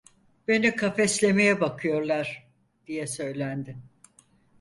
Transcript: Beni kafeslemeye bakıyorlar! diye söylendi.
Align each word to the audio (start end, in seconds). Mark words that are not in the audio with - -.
Beni 0.47 0.75
kafeslemeye 0.75 1.61
bakıyorlar! 1.61 2.47
diye 2.87 3.07
söylendi. 3.07 3.77